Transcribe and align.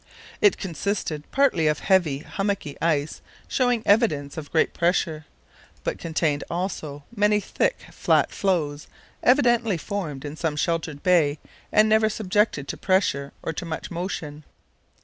It 0.41 0.57
consisted 0.57 1.31
partly 1.31 1.67
of 1.67 1.77
heavy 1.77 2.23
hummocky 2.27 2.75
ice 2.81 3.21
showing 3.47 3.83
evidence 3.85 4.35
of 4.35 4.51
great 4.51 4.73
pressure, 4.73 5.27
but 5.83 5.99
contained 5.99 6.43
also 6.49 7.03
many 7.15 7.39
thick, 7.39 7.81
flat 7.91 8.31
floes 8.31 8.87
evidently 9.21 9.77
formed 9.77 10.25
in 10.25 10.35
some 10.35 10.55
sheltered 10.55 11.03
bay 11.03 11.37
and 11.71 11.87
never 11.87 12.09
subjected 12.09 12.67
to 12.69 12.77
pressure 12.77 13.31
or 13.43 13.53
to 13.53 13.63
much 13.63 13.91
motion. 13.91 14.43